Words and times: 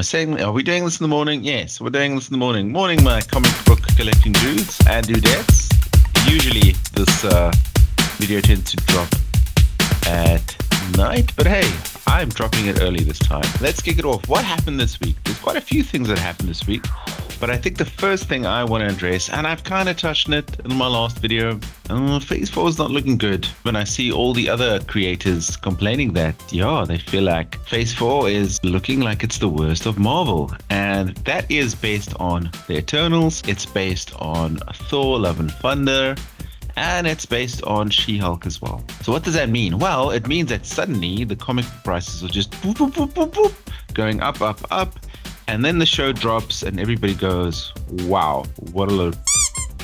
I 0.00 0.02
saying, 0.02 0.40
are 0.40 0.50
we 0.50 0.62
doing 0.62 0.86
this 0.86 0.98
in 0.98 1.04
the 1.04 1.08
morning? 1.08 1.44
Yes, 1.44 1.78
we're 1.78 1.90
doing 1.90 2.14
this 2.14 2.30
in 2.30 2.32
the 2.32 2.38
morning. 2.38 2.72
Morning, 2.72 3.04
my 3.04 3.20
comic 3.20 3.52
book 3.66 3.80
collecting 3.98 4.32
dudes 4.32 4.80
and 4.88 5.06
dudettes. 5.06 5.68
Usually 6.26 6.72
this 6.94 7.22
uh, 7.22 7.52
video 8.16 8.40
tends 8.40 8.70
to 8.70 8.78
drop 8.86 9.08
at 10.06 10.56
night, 10.96 11.36
but 11.36 11.46
hey, 11.46 11.70
I'm 12.06 12.30
dropping 12.30 12.64
it 12.64 12.80
early 12.80 13.04
this 13.04 13.18
time. 13.18 13.44
Let's 13.60 13.82
kick 13.82 13.98
it 13.98 14.06
off. 14.06 14.26
What 14.26 14.42
happened 14.42 14.80
this 14.80 14.98
week? 15.00 15.16
There's 15.24 15.38
quite 15.38 15.56
a 15.56 15.60
few 15.60 15.82
things 15.82 16.08
that 16.08 16.18
happened 16.18 16.48
this 16.48 16.66
week. 16.66 16.86
But 17.40 17.48
I 17.48 17.56
think 17.56 17.78
the 17.78 17.86
first 17.86 18.28
thing 18.28 18.44
I 18.44 18.64
want 18.64 18.82
to 18.82 18.94
address, 18.94 19.30
and 19.30 19.46
I've 19.46 19.64
kind 19.64 19.88
of 19.88 19.96
touched 19.96 20.28
on 20.28 20.34
it 20.34 20.60
in 20.62 20.74
my 20.76 20.86
last 20.86 21.20
video, 21.20 21.58
uh, 21.88 22.20
Phase 22.20 22.50
4 22.50 22.68
is 22.68 22.76
not 22.76 22.90
looking 22.90 23.16
good. 23.16 23.46
When 23.62 23.76
I 23.76 23.84
see 23.84 24.12
all 24.12 24.34
the 24.34 24.46
other 24.50 24.78
creators 24.80 25.56
complaining 25.56 26.12
that, 26.12 26.34
yeah, 26.52 26.84
they 26.86 26.98
feel 26.98 27.22
like 27.22 27.58
Phase 27.66 27.94
4 27.94 28.28
is 28.28 28.62
looking 28.62 29.00
like 29.00 29.24
it's 29.24 29.38
the 29.38 29.48
worst 29.48 29.86
of 29.86 29.98
Marvel. 29.98 30.52
And 30.68 31.16
that 31.24 31.50
is 31.50 31.74
based 31.74 32.14
on 32.20 32.50
the 32.66 32.76
Eternals, 32.76 33.42
it's 33.48 33.64
based 33.64 34.12
on 34.20 34.58
Thor, 34.74 35.18
Love 35.18 35.40
and 35.40 35.50
Thunder, 35.50 36.16
and 36.76 37.06
it's 37.06 37.24
based 37.24 37.62
on 37.62 37.88
She 37.88 38.18
Hulk 38.18 38.44
as 38.44 38.60
well. 38.60 38.84
So, 39.00 39.12
what 39.12 39.22
does 39.22 39.34
that 39.34 39.48
mean? 39.48 39.78
Well, 39.78 40.10
it 40.10 40.28
means 40.28 40.50
that 40.50 40.66
suddenly 40.66 41.24
the 41.24 41.36
comic 41.36 41.64
prices 41.84 42.22
are 42.22 42.28
just 42.28 42.50
boop, 42.62 42.74
boop, 42.74 43.12
boop, 43.14 43.54
going 43.94 44.20
up, 44.20 44.42
up, 44.42 44.60
up 44.70 44.98
and 45.50 45.64
then 45.64 45.78
the 45.78 45.86
show 45.86 46.12
drops 46.12 46.62
and 46.62 46.78
everybody 46.78 47.14
goes, 47.14 47.72
"Wow, 48.06 48.44
what 48.72 48.88
a 48.88 48.94
load!" 48.94 49.16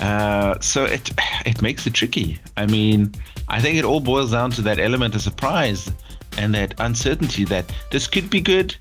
Uh, 0.01 0.55
so 0.61 0.85
it 0.85 1.11
it 1.45 1.61
makes 1.61 1.87
it 1.89 1.95
tricky. 1.95 2.39
I 2.57 2.67
mean, 2.67 3.13
I 3.49 3.61
think 3.61 3.77
it 3.77 3.85
all 3.85 3.99
boils 3.99 4.31
down 4.31 4.53
to 4.53 4.63
that 4.63 4.79
element 4.79 5.17
of 5.17 5.23
surprise 5.23 5.91
and 6.39 6.55
that 6.55 6.75
uncertainty 6.79 7.45
that 7.47 7.65
this 7.91 8.07
could 8.07 8.31
be 8.31 8.41
good, 8.41 8.77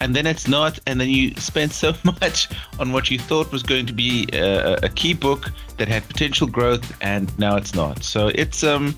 and 0.00 0.16
then 0.16 0.26
it's 0.26 0.48
not, 0.48 0.78
and 0.86 0.98
then 0.98 1.10
you 1.10 1.34
spend 1.34 1.70
so 1.70 1.92
much 2.04 2.48
on 2.78 2.92
what 2.92 3.10
you 3.10 3.18
thought 3.18 3.52
was 3.52 3.62
going 3.62 3.84
to 3.84 3.92
be 3.92 4.26
a, 4.32 4.76
a 4.84 4.88
key 4.88 5.12
book 5.12 5.52
that 5.76 5.86
had 5.86 6.08
potential 6.08 6.46
growth, 6.46 6.96
and 7.02 7.38
now 7.38 7.56
it's 7.56 7.74
not. 7.74 8.02
So 8.02 8.28
it's 8.34 8.64
um, 8.64 8.96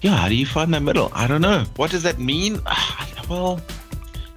yeah. 0.00 0.16
How 0.16 0.28
do 0.28 0.34
you 0.34 0.46
find 0.46 0.74
that 0.74 0.82
middle? 0.82 1.12
I 1.14 1.28
don't 1.28 1.42
know. 1.42 1.64
What 1.76 1.92
does 1.92 2.02
that 2.02 2.18
mean? 2.18 2.60
Well, 3.28 3.60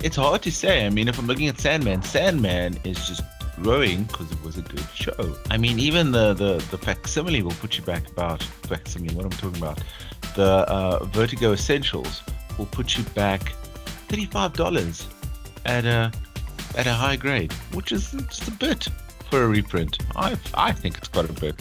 it's 0.04 0.16
hard 0.16 0.42
to 0.44 0.52
say. 0.52 0.86
I 0.86 0.90
mean, 0.90 1.08
if 1.08 1.20
I'm 1.20 1.28
looking 1.28 1.48
at 1.48 1.60
Sandman, 1.60 2.02
Sandman 2.04 2.78
is 2.84 3.08
just 3.08 3.22
growing 3.62 4.04
because 4.04 4.32
it 4.32 4.42
was 4.44 4.58
a 4.58 4.62
good 4.62 4.88
show. 4.94 5.36
I 5.50 5.58
mean, 5.58 5.80
even 5.80 6.12
the 6.12 6.34
the 6.34 6.54
the 6.72 6.78
facsimile 6.78 7.42
will 7.42 7.52
put 7.52 7.78
you 7.78 7.84
back 7.84 8.08
about 8.10 8.42
facsimile. 8.44 9.16
What 9.16 9.26
am 9.26 9.32
I'm 9.32 9.38
talking 9.38 9.62
about, 9.62 9.84
the 10.36 10.66
uh, 10.70 11.04
Vertigo 11.06 11.54
Essentials 11.54 12.24
will 12.58 12.68
put 12.68 12.98
you 12.98 13.04
back 13.16 13.42
thirty-five 14.08 14.54
dollars 14.54 15.08
at 15.66 15.86
a 15.86 16.12
at 16.78 16.88
a 16.88 16.94
high 16.94 17.16
grade, 17.16 17.52
which 17.74 17.92
is 17.92 18.12
just 18.12 18.48
a 18.48 18.52
bit 18.52 18.88
for 19.30 19.44
a 19.44 19.48
reprint. 19.48 19.98
I 20.16 20.38
I 20.54 20.72
think 20.72 20.98
it's 20.98 21.08
quite 21.08 21.30
a 21.30 21.34
bit 21.34 21.56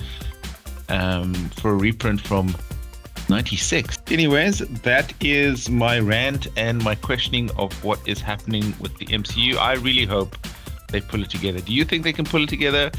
um, 0.88 1.34
for 1.60 1.70
a 1.72 1.76
reprint 1.76 2.20
from 2.20 2.54
96. 3.28 3.98
Anyways, 4.10 4.58
that 4.58 5.12
is 5.20 5.68
my 5.68 5.98
rant 5.98 6.46
and 6.56 6.82
my 6.82 6.94
questioning 6.94 7.50
of 7.58 7.72
what 7.84 8.00
is 8.06 8.20
happening 8.20 8.74
with 8.80 8.96
the 8.98 9.06
MCU. 9.06 9.56
I 9.56 9.74
really 9.74 10.06
hope 10.06 10.36
they 10.90 11.00
pull 11.00 11.22
it 11.22 11.30
together. 11.30 11.60
Do 11.60 11.72
you 11.72 11.84
think 11.84 12.04
they 12.04 12.12
can 12.12 12.24
pull 12.24 12.44
it 12.44 12.48
together? 12.48 12.90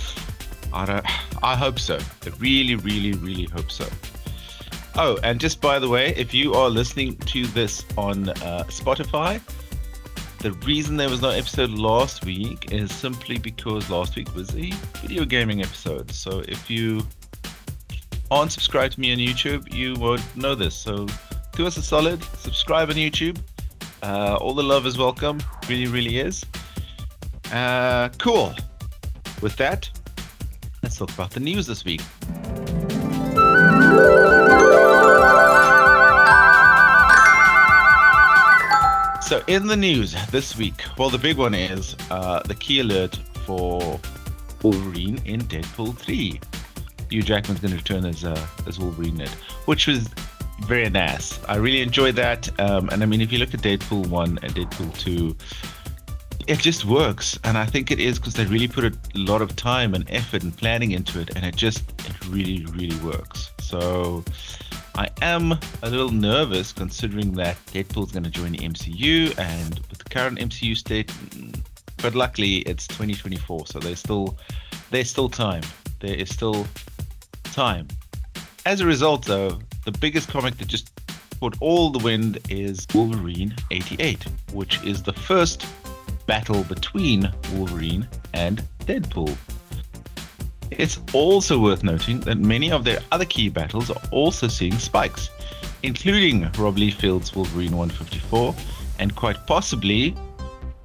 I 0.72 0.86
don't, 0.86 1.44
I 1.44 1.56
hope 1.56 1.80
so. 1.80 1.98
I 1.98 2.30
really, 2.38 2.76
really, 2.76 3.14
really 3.14 3.46
hope 3.46 3.72
so. 3.72 3.88
Oh, 4.96 5.18
and 5.24 5.40
just 5.40 5.62
by 5.62 5.80
the 5.80 5.88
way, 5.88 6.14
if 6.16 6.34
you 6.34 6.54
are 6.54 6.70
listening 6.70 7.16
to 7.18 7.46
this 7.48 7.86
on 7.98 8.30
uh, 8.30 8.66
Spotify, 8.68 9.42
the 10.40 10.52
reason 10.66 10.96
there 10.98 11.10
was 11.10 11.22
no 11.22 11.30
episode 11.30 11.72
last 11.72 12.24
week 12.26 12.72
is 12.72 12.94
simply 12.94 13.38
because 13.38 13.90
last 13.90 14.16
week 14.16 14.34
was 14.36 14.56
a 14.56 14.72
video 15.02 15.26
gaming 15.26 15.62
episode. 15.62 16.12
So 16.12 16.40
if 16.48 16.70
you 16.70 17.06
aren't 18.32 18.52
subscribed 18.52 18.94
to 18.94 19.00
me 19.00 19.12
on 19.12 19.18
YouTube, 19.18 19.74
you 19.74 19.96
won't 19.96 20.24
know 20.36 20.56
this. 20.56 20.76
So 20.76 21.08
do 21.54 21.66
us 21.66 21.78
a 21.78 21.82
solid, 21.82 22.24
subscribe 22.38 22.90
on 22.90 22.96
YouTube. 22.96 23.42
Uh, 24.02 24.38
all 24.40 24.54
the 24.54 24.64
love 24.64 24.86
is 24.86 24.98
welcome. 24.98 25.42
Really, 25.68 25.88
really 25.88 26.20
is. 26.20 26.46
Uh, 27.52 28.10
cool. 28.18 28.54
With 29.42 29.56
that, 29.58 29.90
let's 30.84 30.98
talk 30.98 31.12
about 31.12 31.32
the 31.32 31.40
news 31.40 31.66
this 31.66 31.84
week. 31.84 32.02
So, 39.22 39.44
in 39.46 39.68
the 39.68 39.78
news 39.78 40.16
this 40.32 40.58
week, 40.58 40.82
well, 40.98 41.12
the 41.12 41.20
big 41.20 41.38
one 41.38 41.54
is 41.54 41.96
uh, 42.10 42.42
the 42.46 42.56
key 42.56 42.80
alert 42.80 43.16
for 43.46 44.00
Wolverine 44.64 45.20
in 45.26 45.42
Deadpool 45.42 45.96
3. 45.98 46.40
Hugh 47.10 47.24
Jackman's 47.24 47.60
going 47.60 47.72
to 47.72 47.78
return 47.78 48.06
as 48.06 48.24
uh, 48.24 48.48
as 48.68 48.80
Wolverine, 48.80 49.22
it, 49.22 49.30
which 49.66 49.88
was 49.88 50.10
very 50.62 50.90
nice. 50.90 51.40
I 51.46 51.56
really 51.56 51.82
enjoyed 51.82 52.16
that. 52.16 52.50
Um, 52.60 52.90
and 52.90 53.02
I 53.02 53.06
mean, 53.06 53.22
if 53.22 53.32
you 53.32 53.40
look 53.40 53.54
at 53.54 53.62
Deadpool 53.62 54.08
one 54.08 54.40
and 54.42 54.54
Deadpool 54.54 54.98
two, 54.98 55.36
it 56.48 56.60
just 56.60 56.86
works. 56.86 57.40
And 57.44 57.58
I 57.58 57.66
think 57.66 57.92
it 57.92 58.00
is 58.00 58.20
because 58.20 58.34
they 58.34 58.46
really 58.46 58.68
put 58.68 58.86
a 58.86 58.94
lot 59.16 59.42
of 59.42 59.56
time 59.56 59.94
and 59.94 60.10
effort 60.10 60.44
and 60.44 60.56
planning 60.56 60.92
into 60.92 61.20
it, 61.20 61.36
and 61.36 61.46
it 61.46 61.56
just 61.56 61.90
it 62.08 62.28
really 62.28 62.66
really 62.74 62.98
works. 62.98 63.52
So. 63.60 64.24
I 64.96 65.08
am 65.22 65.54
a 65.54 65.90
little 65.90 66.12
nervous 66.12 66.74
considering 66.74 67.32
that 67.36 67.56
Deadpool's 67.68 68.12
going 68.12 68.26
to 68.26 68.30
join 68.30 68.52
the 68.52 68.58
MCU, 68.58 69.38
and 69.40 69.80
with 69.88 70.00
the 70.00 70.10
current 70.10 70.40
MCU 70.40 70.76
state, 70.76 71.10
but 72.02 72.16
luckily 72.16 72.58
it's 72.60 72.86
2024, 72.88 73.68
so 73.68 73.80
there's 73.80 74.00
still 74.00 74.38
there's 74.92 75.10
still 75.10 75.30
time. 75.30 75.64
There 76.00 76.16
is 76.16 76.30
still 76.30 76.68
time. 77.54 77.88
As 78.66 78.82
a 78.82 78.86
result, 78.86 79.26
though, 79.26 79.60
the 79.86 79.92
biggest 79.92 80.30
comic 80.30 80.58
that 80.58 80.68
just 80.68 80.92
put 81.40 81.56
all 81.62 81.90
the 81.90 82.00
wind 82.00 82.40
is 82.50 82.86
Wolverine 82.94 83.56
88, 83.72 84.24
which 84.52 84.84
is 84.84 85.02
the 85.04 85.14
first 85.14 85.66
battle 86.26 86.64
between 86.64 87.32
Wolverine 87.54 88.08
and 88.34 88.64
Deadpool. 88.80 89.36
It's 90.72 91.00
also 91.14 91.60
worth 91.60 91.84
noting 91.84 92.20
that 92.22 92.38
many 92.38 92.72
of 92.72 92.84
their 92.84 93.00
other 93.12 93.26
key 93.26 93.50
battles 93.50 93.90
are 93.90 94.02
also 94.12 94.48
seeing 94.48 94.78
spikes, 94.78 95.30
including 95.82 96.44
Rob 96.58 96.78
Liefeld's 96.78 97.36
Wolverine 97.36 97.76
154 97.76 98.54
and 99.00 99.16
quite 99.16 99.48
possibly 99.48 100.12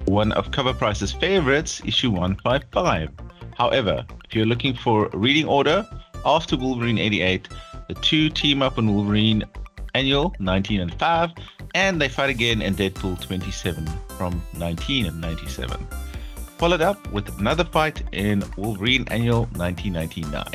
one 0.05 0.31
of 0.31 0.51
CovrPrice's 0.51 1.11
favorites, 1.11 1.81
issue 1.85 2.09
155. 2.09 3.09
However, 3.57 4.05
if 4.25 4.35
you're 4.35 4.45
looking 4.45 4.75
for 4.75 5.09
reading 5.13 5.47
order 5.47 5.85
after 6.25 6.57
Wolverine 6.57 6.97
88, 6.97 7.47
the 7.87 7.93
two 7.95 8.29
team 8.29 8.61
up 8.61 8.77
on 8.77 8.93
Wolverine 8.93 9.43
Annual 9.93 10.35
19 10.39 10.81
and 10.81 10.93
5, 10.93 11.31
and 11.73 12.01
they 12.01 12.09
fight 12.09 12.29
again 12.29 12.61
in 12.61 12.75
Deadpool 12.75 13.21
27 13.21 13.87
from 14.17 14.41
19 14.57 15.05
and 15.05 15.21
97. 15.21 15.87
Followed 16.57 16.81
up 16.81 17.11
with 17.11 17.27
another 17.39 17.63
fight 17.63 18.03
in 18.11 18.43
Wolverine 18.57 19.05
Annual 19.09 19.45
1999. 19.55 20.45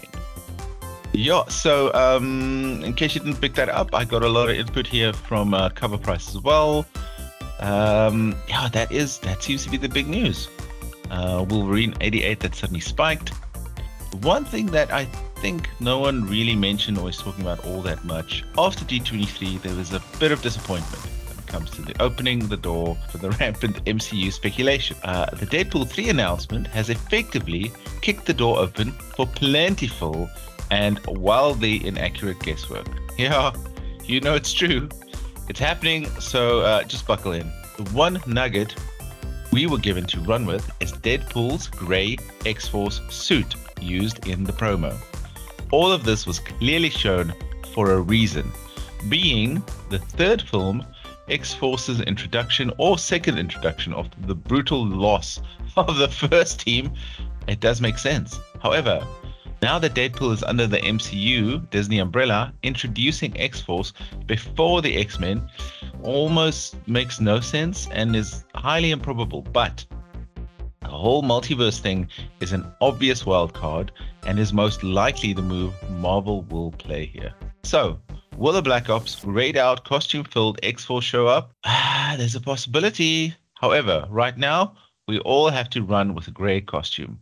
Yeah, 1.13 1.45
so 1.49 1.93
um, 1.93 2.83
in 2.85 2.95
case 2.95 3.15
you 3.15 3.21
didn't 3.21 3.41
pick 3.41 3.55
that 3.55 3.69
up, 3.69 3.95
I 3.95 4.05
got 4.05 4.23
a 4.23 4.29
lot 4.29 4.49
of 4.49 4.57
input 4.57 4.87
here 4.87 5.13
from 5.13 5.55
uh, 5.55 5.69
CovrPrice 5.71 6.29
as 6.29 6.39
well. 6.39 6.87
Um, 7.59 8.35
yeah, 8.49 8.69
that 8.69 8.91
is 8.93 9.19
that 9.19 9.43
seems 9.43 9.65
to 9.65 9.71
be 9.71 9.77
the 9.77 9.89
big 9.89 10.07
news. 10.07 10.49
Uh, 11.11 11.45
Wolverine 11.49 11.95
88 12.01 12.41
that 12.41 12.55
suddenly 12.55 12.81
spiked. 12.81 13.31
One 14.23 14.45
thing 14.45 14.67
that 14.67 14.93
I 14.93 15.07
think 15.41 15.71
no 15.81 15.99
one 15.99 16.27
really 16.27 16.55
mentioned 16.55 16.99
or 16.99 17.09
is 17.09 17.17
talking 17.17 17.41
about 17.41 17.65
all 17.65 17.81
that 17.81 18.05
much. 18.05 18.45
After 18.59 18.85
D23, 18.85 19.63
there 19.63 19.75
was 19.75 19.93
a 19.95 20.03
bit 20.19 20.33
of 20.33 20.43
disappointment 20.43 21.03
when 21.29 21.39
it 21.39 21.47
comes 21.47 21.71
to 21.71 21.83
the 21.83 22.01
opening 22.03 22.47
the 22.49 22.59
door 22.59 22.97
for 23.09 23.17
the 23.17 23.31
rampant 23.41 23.83
MCU 23.87 24.31
speculation. 24.31 24.97
Uh, 25.03 25.27
the 25.35 25.47
Deadpool 25.47 25.89
3 25.89 26.11
announcement 26.11 26.67
has 26.67 26.91
effectively 26.91 27.73
kicked 28.03 28.27
the 28.27 28.35
door 28.35 28.59
open 28.59 28.93
for 29.17 29.27
plentiful 29.27 30.29
and 30.71 31.01
wildly 31.07 31.85
inaccurate 31.87 32.41
guesswork. 32.41 32.87
Yeah, 33.19 33.53
you 34.07 34.23
know 34.23 34.35
it's 34.35 34.51
true. 34.51 34.89
It's 35.51 35.61
happening, 35.61 36.07
so 36.21 36.61
uh, 36.61 36.85
just 36.85 37.07
buckle 37.07 37.33
in. 37.33 37.53
The 37.77 37.85
one 37.91 38.19
nugget 38.27 38.75
we 39.53 39.67
were 39.67 39.77
given 39.77 40.07
to 40.07 40.21
run 40.21 40.47
with 40.47 40.71
is 40.81 40.93
Deadpool's 40.93 41.69
grey 41.69 42.17
X 42.47 42.67
Force 42.67 43.03
suit 43.11 43.57
used 43.79 44.27
in 44.27 44.45
the 44.45 44.55
promo. 44.55 44.97
All 45.71 45.93
of 45.93 46.05
this 46.05 46.27
was 46.27 46.41
clearly 46.41 46.91
shown 46.91 47.33
for 47.73 47.93
a 47.93 48.01
reason, 48.01 48.51
being 49.09 49.63
the 49.89 50.01
third 50.01 50.43
film, 50.43 50.85
X 51.29 51.55
Force's 51.55 52.01
introduction 52.01 52.73
or 52.77 52.99
second 52.99 53.39
introduction 53.39 53.93
of 53.93 54.09
the 54.27 54.35
brutal 54.35 54.85
loss 54.85 55.41
of 55.77 55.97
the 55.97 56.09
first 56.09 56.61
team. 56.61 56.93
It 57.47 57.61
does 57.61 57.81
make 57.81 57.99
sense. 57.99 58.41
However, 58.61 59.07
now 59.63 59.79
that 59.79 59.95
Deadpool 59.95 60.33
is 60.33 60.43
under 60.43 60.67
the 60.67 60.79
MCU, 60.79 61.69
Disney 61.71 61.99
umbrella, 61.99 62.53
introducing 62.63 63.39
X 63.39 63.61
Force 63.61 63.93
before 64.27 64.83
the 64.83 64.97
X 64.97 65.21
Men 65.21 65.49
almost 66.03 66.77
makes 66.89 67.21
no 67.21 67.41
sense 67.41 67.87
and 67.93 68.17
is 68.17 68.45
highly 68.55 68.91
improbable. 68.91 69.43
But 69.43 69.85
The 70.83 70.89
whole 70.89 71.23
multiverse 71.23 71.79
thing 71.79 72.09
is 72.41 72.53
an 72.53 72.67
obvious 72.81 73.27
wild 73.27 73.53
card 73.53 73.93
and 74.27 74.39
is 74.39 74.53
most 74.53 74.83
likely 74.83 75.33
the 75.33 75.43
move 75.43 75.75
Marvel 75.91 76.43
will 76.43 76.73
play 76.73 77.07
here. 77.07 77.35
So, 77.65 78.01
will 78.37 78.55
the 78.55 78.63
Black 78.63 78.89
Ops 78.89 79.17
grayed 79.17 79.57
out 79.57 79.85
costume 79.85 80.25
filled 80.25 80.59
X 80.63 80.85
Force 80.85 81.05
show 81.05 81.27
up? 81.27 81.53
Ah, 81.65 82.15
there's 82.17 82.35
a 82.35 82.41
possibility. 82.41 83.35
However, 83.55 84.07
right 84.09 84.37
now, 84.39 84.75
we 85.07 85.19
all 85.21 85.51
have 85.51 85.69
to 85.71 85.83
run 85.83 86.15
with 86.15 86.29
a 86.29 86.31
gray 86.31 86.61
costume, 86.61 87.21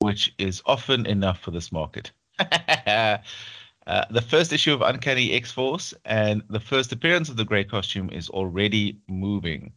which 0.00 0.34
is 0.38 0.62
often 0.66 1.06
enough 1.06 1.40
for 1.40 1.52
this 1.52 1.72
market. 1.72 2.10
uh, 2.38 3.18
the 3.86 4.24
first 4.28 4.52
issue 4.52 4.74
of 4.74 4.82
Uncanny 4.82 5.32
X 5.32 5.50
Force 5.50 5.94
and 6.04 6.42
the 6.50 6.60
first 6.60 6.92
appearance 6.92 7.28
of 7.28 7.36
the 7.36 7.44
gray 7.44 7.64
costume 7.64 8.10
is 8.10 8.28
already 8.28 8.98
moving. 9.08 9.72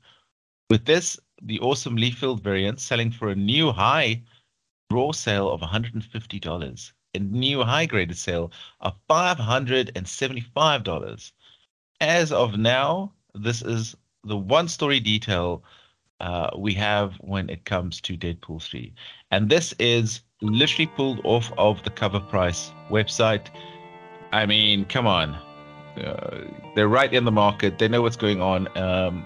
With 0.69 0.85
this, 0.85 1.19
the 1.45 1.59
awesome 1.59 1.97
Liefeld 1.97 2.41
variant 2.41 2.79
selling 2.79 3.11
for 3.11 3.29
a 3.29 3.35
new 3.35 3.71
high 3.71 4.21
raw 4.91 5.11
sale 5.11 5.49
of 5.49 5.61
$150 5.61 6.93
a 7.13 7.19
new 7.19 7.63
high 7.63 7.85
graded 7.85 8.17
sale 8.17 8.51
of 8.81 8.95
$575. 9.09 11.31
As 12.01 12.31
of 12.31 12.57
now, 12.57 13.13
this 13.35 13.61
is 13.61 13.95
the 14.23 14.37
one 14.37 14.67
story 14.67 14.99
detail 14.99 15.63
uh, 16.19 16.49
we 16.57 16.73
have 16.73 17.13
when 17.19 17.47
it 17.49 17.65
comes 17.65 18.01
to 18.01 18.17
Deadpool 18.17 18.63
3. 18.63 18.91
And 19.31 19.49
this 19.49 19.73
is 19.79 20.21
literally 20.41 20.87
pulled 20.87 21.21
off 21.23 21.51
of 21.57 21.81
the 21.83 21.89
CovrPrice 21.89 22.71
website. 22.89 23.47
I 24.31 24.45
mean, 24.45 24.85
come 24.85 25.07
on. 25.07 25.35
Uh, 25.97 26.45
they're 26.75 26.87
right 26.87 27.13
in 27.13 27.25
the 27.25 27.31
market. 27.31 27.77
They 27.77 27.87
know 27.87 28.01
what's 28.01 28.15
going 28.15 28.41
on. 28.41 28.67
Um, 28.77 29.25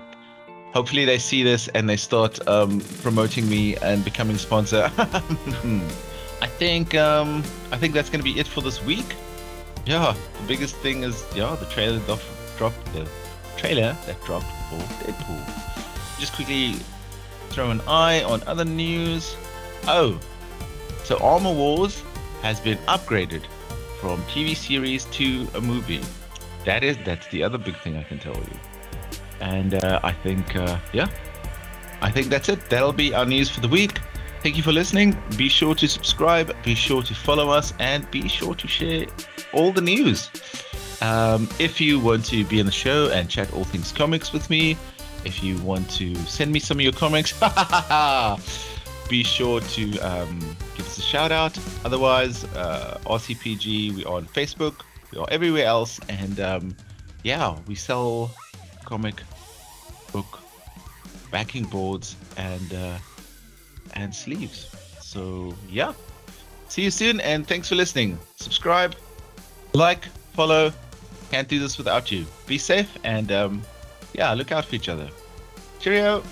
hopefully 0.74 1.06
they 1.06 1.18
see 1.18 1.44
this 1.44 1.68
and 1.69 1.90
they 1.90 1.98
start 1.98 2.46
um, 2.48 2.81
promoting 3.02 3.50
me 3.50 3.75
and 3.78 4.04
becoming 4.04 4.38
sponsor. 4.38 4.92
I 6.42 6.48
think 6.48 6.94
um, 6.96 7.40
I 7.72 7.78
think 7.78 7.94
that's 7.94 8.10
to 8.10 8.22
be 8.22 8.40
it 8.40 8.48
for 8.48 8.62
this 8.62 8.84
week. 8.84 9.16
Yeah, 9.86 10.16
the 10.42 10.48
biggest 10.48 10.75
thing 10.78 11.04
is 11.04 11.25
yeah 11.36 11.56
the 11.56 11.66
trailer 11.66 12.00
that 12.00 12.22
dropped 12.58 12.94
the 12.94 13.08
trailer 13.58 13.96
that 14.06 14.24
dropped 14.24 14.46
for 14.69 14.78
Deadpool. 15.04 16.19
Just 16.19 16.34
quickly 16.34 16.75
throw 17.50 17.72
an 17.72 17.81
eye 17.88 18.24
on 18.24 18.44
other 18.44 18.66
news. 18.66 19.36
Oh, 19.88 20.19
so 21.04 21.18
Armor 21.19 21.54
Wars 21.54 22.04
has 22.42 22.60
been 22.60 22.78
upgraded 22.88 23.44
from 24.00 24.22
TV 24.24 24.56
series 24.56 25.06
to 25.06 25.48
a 25.56 25.62
movie. 25.62 26.02
That 26.66 26.84
is 26.84 26.98
that's 27.06 27.28
the 27.28 27.44
other 27.44 27.58
big 27.58 27.78
thing 27.78 27.98
I 27.98 28.04
can 28.04 28.19
tell 28.19 28.36
you. 28.36 28.60
And 29.39 29.75
uh, 29.75 30.00
I 30.04 30.12
think, 30.12 30.56
uh, 30.56 30.80
yeah, 30.94 31.10
I 32.01 32.12
think 32.12 32.28
that's 32.28 32.50
it. 32.50 32.69
That'll 32.69 32.94
be 32.94 33.13
our 33.13 33.25
news 33.25 33.50
for 33.50 33.62
the 33.62 33.68
week. 33.68 34.00
Thank 34.44 34.56
you 34.56 34.63
for 34.63 34.72
listening. 34.72 35.18
Be 35.36 35.50
sure 35.50 35.75
to 35.75 35.88
subscribe, 35.88 36.56
be 36.63 36.75
sure 36.75 37.01
to 37.04 37.16
follow 37.16 37.50
us, 37.50 37.74
and 37.80 38.10
be 38.12 38.28
sure 38.28 38.56
to 38.56 38.68
share 38.68 39.06
all 39.51 39.72
the 39.72 39.81
news. 39.81 40.30
Um, 41.01 41.50
if 41.60 41.81
you 41.81 42.00
want 42.00 42.25
to 42.25 42.44
be 42.45 42.60
in 42.60 42.66
the 42.66 42.72
show 42.72 43.10
and 43.12 43.30
chat 43.30 43.51
all 43.54 43.63
things 43.63 43.92
comics 43.92 44.31
with 44.31 44.50
me, 44.50 44.78
if 45.25 45.44
you 45.44 45.57
want 45.60 45.90
to 45.92 46.16
send 46.16 46.51
me 46.51 46.60
some 46.60 46.78
of 46.78 46.81
your 46.81 46.94
comics, 46.94 47.33
be 49.10 49.24
sure 49.24 49.60
to 49.60 50.00
um, 50.00 50.40
give 50.75 50.86
us 50.86 50.98
a 50.98 51.01
shout 51.01 51.31
out. 51.31 51.57
Otherwise, 51.83 52.44
uh, 52.56 53.00
RCPG, 53.06 53.95
we 53.95 54.06
are 54.06 54.16
on 54.16 54.25
Facebook, 54.28 54.81
we 55.12 55.19
are 55.19 55.28
everywhere 55.31 55.66
else, 55.66 56.00
and 56.10 56.40
um, 56.40 56.75
yeah, 57.24 57.57
we 57.68 57.75
sell 57.75 58.31
comic 58.88 59.22
book 60.13 60.39
backing 61.30 61.66
boards 61.66 62.16
and 62.38 62.74
uh, 62.74 62.98
and 63.94 64.16
sleeves. 64.16 64.72
So 65.01 65.54
yeah, 65.69 65.94
see 66.69 66.84
you 66.84 66.92
soon, 66.92 67.19
and 67.19 67.45
thanks 67.45 67.68
for 67.69 67.75
listening. 67.75 68.18
Subscribe, 68.38 68.95
like, 69.74 70.06
follow. 70.34 70.72
Can't 71.31 71.50
do 71.50 71.60
this 71.60 71.78
without 71.78 72.10
you. 72.10 72.25
Be 72.45 72.57
safe 72.57 72.89
and 73.04 73.31
um, 73.34 73.62
yeah, 74.13 74.34
look 74.34 74.54
out 74.54 74.63
for 74.63 74.75
each 74.75 74.88
other. 74.88 75.10
Cheerio. 75.81 76.24